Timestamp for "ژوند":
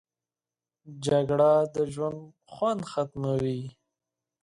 1.93-2.19